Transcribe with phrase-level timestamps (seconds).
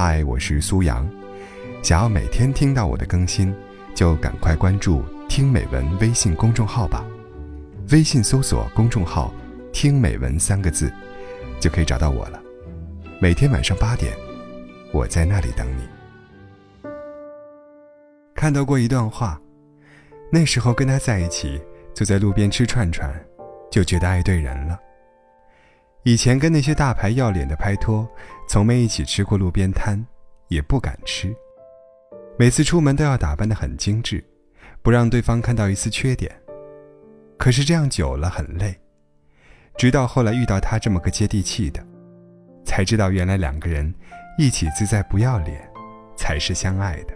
[0.00, 1.04] 嗨，我是苏阳。
[1.82, 3.52] 想要每天听到我的更新，
[3.96, 7.04] 就赶快关注“听美文”微信公众号吧。
[7.90, 9.34] 微信搜索公众号
[9.74, 10.88] “听美文”三个字，
[11.58, 12.40] 就可以找到我了。
[13.20, 14.16] 每天晚上八点，
[14.92, 15.82] 我在那里等你。
[18.36, 19.36] 看到过一段话，
[20.30, 21.60] 那时候跟他在一起，
[21.92, 23.12] 坐在路边吃串串，
[23.68, 24.78] 就觉得爱对人了。
[26.08, 28.08] 以前跟那些大牌要脸的拍拖，
[28.48, 30.02] 从没一起吃过路边摊，
[30.48, 31.36] 也不敢吃。
[32.38, 34.24] 每次出门都要打扮得很精致，
[34.80, 36.34] 不让对方看到一丝缺点。
[37.36, 38.74] 可是这样久了很累。
[39.76, 41.86] 直到后来遇到他这么个接地气的，
[42.64, 43.94] 才知道原来两个人
[44.38, 45.60] 一起自在不要脸，
[46.16, 47.12] 才是相爱的。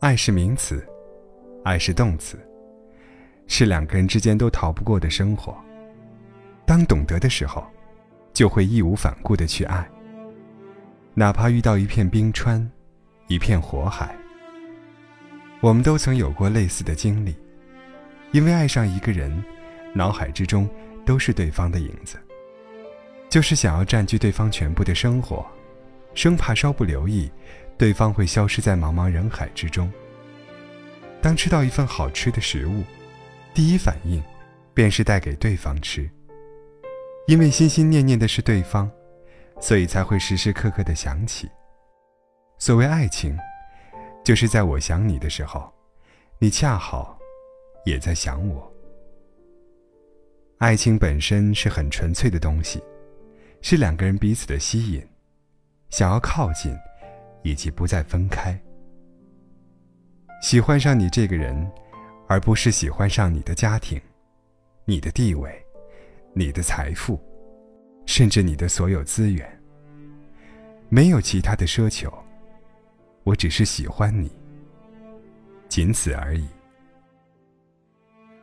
[0.00, 0.84] 爱是名词，
[1.64, 2.36] 爱是动词，
[3.46, 5.56] 是两个人之间都逃不过的生活。
[6.68, 7.66] 当懂得的时候，
[8.34, 9.88] 就会义无反顾的去爱。
[11.14, 12.70] 哪怕遇到一片冰川，
[13.26, 14.14] 一片火海。
[15.60, 17.34] 我们都曾有过类似的经历，
[18.32, 19.42] 因为爱上一个人，
[19.94, 20.68] 脑海之中
[21.06, 22.18] 都是对方的影子，
[23.30, 25.46] 就是想要占据对方全部的生活，
[26.12, 27.30] 生怕稍不留意，
[27.78, 29.90] 对方会消失在茫茫人海之中。
[31.22, 32.84] 当吃到一份好吃的食物，
[33.54, 34.22] 第一反应，
[34.74, 36.06] 便是带给对方吃。
[37.28, 38.90] 因为心心念念的是对方，
[39.60, 41.46] 所以才会时时刻刻的想起。
[42.56, 43.36] 所谓爱情，
[44.24, 45.70] 就是在我想你的时候，
[46.38, 47.18] 你恰好
[47.84, 48.72] 也在想我。
[50.56, 52.82] 爱情本身是很纯粹的东西，
[53.60, 55.06] 是两个人彼此的吸引，
[55.90, 56.74] 想要靠近，
[57.42, 58.58] 以及不再分开。
[60.40, 61.70] 喜欢上你这个人，
[62.26, 64.00] 而不是喜欢上你的家庭，
[64.86, 65.62] 你的地位。
[66.38, 67.20] 你的财富，
[68.06, 69.44] 甚至你的所有资源，
[70.88, 72.12] 没有其他的奢求。
[73.24, 74.30] 我只是喜欢你，
[75.68, 76.46] 仅此而已。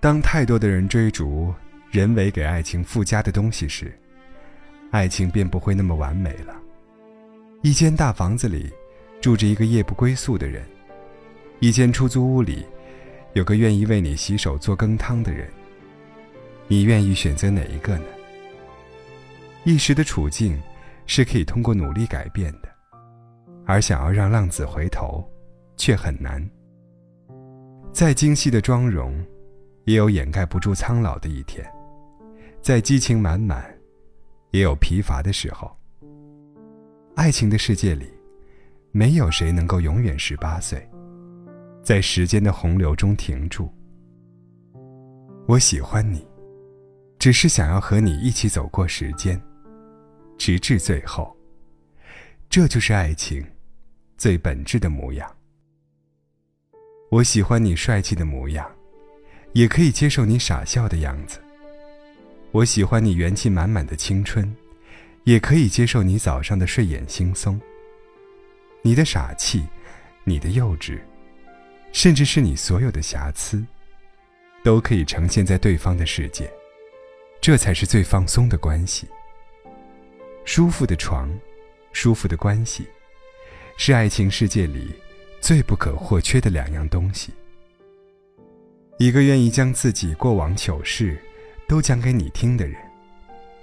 [0.00, 1.52] 当太多的人追逐
[1.90, 3.92] 人为给爱情附加的东西时，
[4.90, 6.56] 爱情便不会那么完美了。
[7.60, 8.72] 一间大房子里，
[9.20, 10.62] 住着一个夜不归宿的人；
[11.60, 12.64] 一间出租屋里，
[13.34, 15.46] 有个愿意为你洗手做羹汤的人。
[16.72, 18.04] 你愿意选择哪一个呢？
[19.62, 20.58] 一时的处境
[21.04, 22.68] 是可以通过努力改变的，
[23.66, 25.22] 而想要让浪子回头，
[25.76, 26.42] 却很难。
[27.92, 29.22] 再精细的妆容，
[29.84, 31.62] 也有掩盖不住苍老的一天；
[32.62, 33.62] 再激情满满，
[34.52, 35.70] 也有疲乏的时候。
[37.16, 38.06] 爱情的世界里，
[38.92, 40.88] 没有谁能够永远十八岁，
[41.82, 43.70] 在时间的洪流中停住。
[45.46, 46.31] 我喜欢你。
[47.22, 49.40] 只是想要和你一起走过时间，
[50.36, 51.32] 直至最后。
[52.50, 53.40] 这就是爱情
[54.18, 55.32] 最本质的模样。
[57.12, 58.68] 我喜欢你帅气的模样，
[59.52, 61.38] 也可以接受你傻笑的样子。
[62.50, 64.52] 我喜欢你元气满满的青春，
[65.22, 67.56] 也可以接受你早上的睡眼惺忪。
[68.82, 69.64] 你的傻气，
[70.24, 70.98] 你的幼稚，
[71.92, 73.64] 甚至是你所有的瑕疵，
[74.64, 76.52] 都可以呈现在对方的世界。
[77.42, 79.08] 这才是最放松的关系。
[80.44, 81.28] 舒服的床，
[81.92, 82.86] 舒服的关系，
[83.76, 84.94] 是爱情世界里
[85.40, 87.32] 最不可或缺的两样东西。
[88.96, 91.20] 一个愿意将自己过往糗事
[91.66, 92.80] 都讲给你听的人，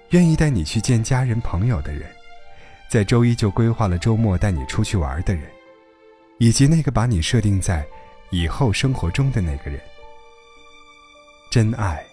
[0.10, 2.06] 愿意带你去见家人朋友的人，
[2.90, 5.50] 在周一就规划了周末带你出去玩的人，
[6.38, 7.88] 以及那个把你设定在
[8.30, 9.80] 以后生活中的那个人，
[11.50, 12.06] 真爱。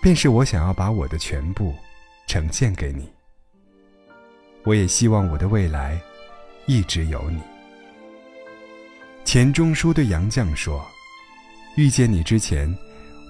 [0.00, 1.74] 便是我想要把我的全部
[2.26, 3.10] 呈现给你。
[4.64, 6.00] 我也希望我的未来
[6.66, 7.40] 一直有你。
[9.24, 10.86] 钱钟书对杨绛说
[11.76, 12.72] ：“遇见你之前，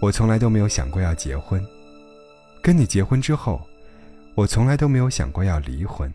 [0.01, 1.61] 我从来都没有想过要结婚；
[2.63, 3.61] 跟你结婚之后，
[4.35, 6.13] 我从来都没有想过要离婚。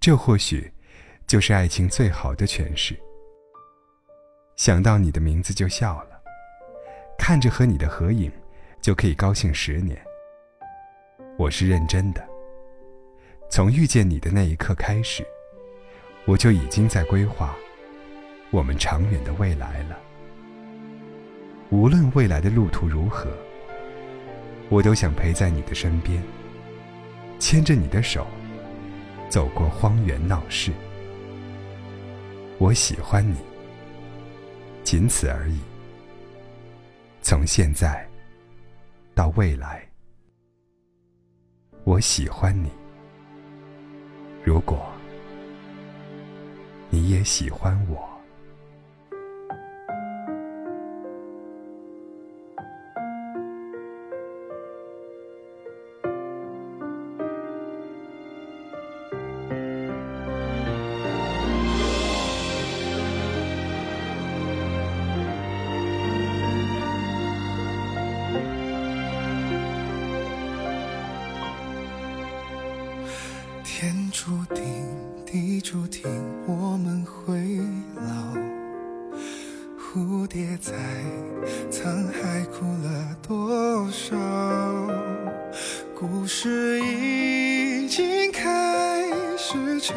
[0.00, 0.70] 这或许
[1.26, 2.94] 就是爱情最好的诠释。
[4.56, 6.22] 想到你的名字就笑了，
[7.18, 8.30] 看着和你的合影。”
[8.84, 9.98] 就可以高兴十年。
[11.38, 12.22] 我是认真的。
[13.48, 15.26] 从遇见你的那一刻开始，
[16.26, 17.56] 我就已经在规划
[18.50, 19.98] 我们长远的未来了。
[21.70, 23.26] 无论未来的路途如何，
[24.68, 26.22] 我都想陪在你的身边，
[27.38, 28.26] 牵着你的手，
[29.30, 30.70] 走过荒原闹市。
[32.58, 33.38] 我喜欢你，
[34.82, 35.58] 仅此而已。
[37.22, 38.06] 从现在。
[39.14, 39.88] 到未来
[41.84, 42.70] 我喜欢你。
[44.42, 44.92] 如果
[46.90, 48.13] 你也喜欢我
[74.24, 74.64] 注定
[75.26, 76.02] 的注定
[76.46, 77.60] 我们会
[77.94, 78.34] 老
[79.76, 80.72] 蝴蝶在
[81.70, 84.16] 沧海哭了多少？
[85.94, 89.94] 故事已经开始沉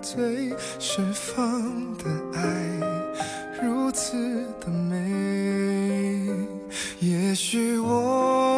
[0.00, 2.04] 醉释放的
[2.38, 2.40] 爱
[3.60, 6.30] 如此的美。
[7.00, 8.53] 也许我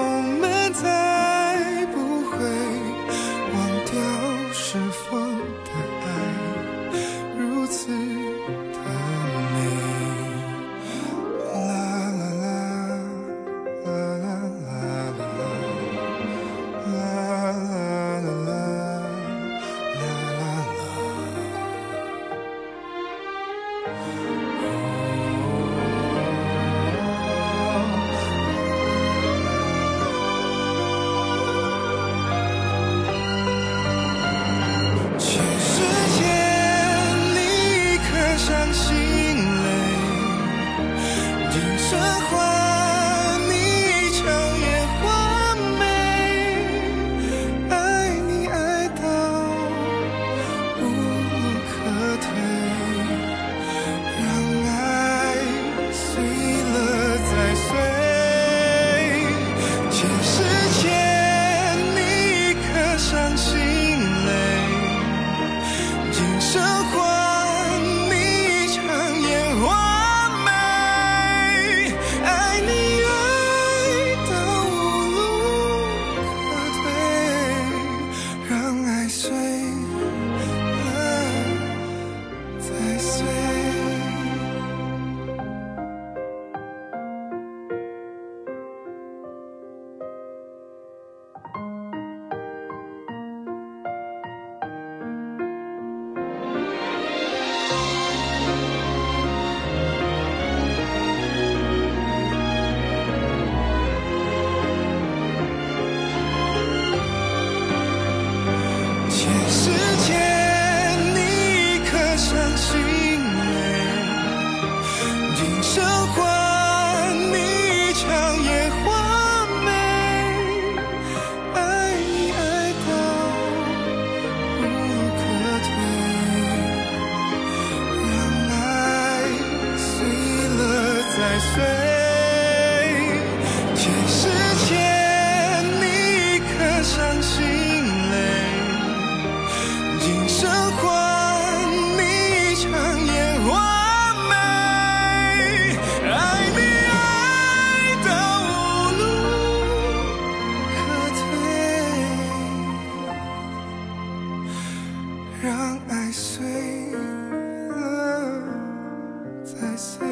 [159.46, 160.04] 再碎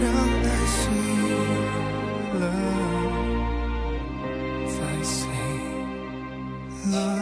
[0.00, 0.10] 让
[0.42, 0.80] 爱醒
[2.40, 2.42] 了
[4.66, 5.28] 再碎
[6.90, 7.21] 了